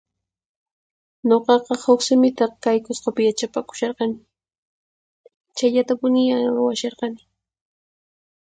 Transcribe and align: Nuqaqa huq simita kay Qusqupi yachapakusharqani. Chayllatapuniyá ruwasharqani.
Nuqaqa 1.27 1.73
huq 1.83 1.99
simita 2.07 2.45
kay 2.63 2.77
Qusqupi 2.85 3.21
yachapakusharqani. 3.27 4.15
Chayllatapuniyá 5.57 6.35
ruwasharqani. 6.55 7.21